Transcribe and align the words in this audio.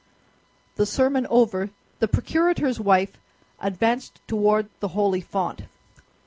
The 0.77 0.87
sermon 0.87 1.27
over, 1.29 1.69
the 1.99 2.07
procurator's 2.07 2.79
wife 2.79 3.19
advanced 3.59 4.19
toward 4.27 4.67
the 4.79 4.87
holy 4.97 5.21
font. 5.21 5.65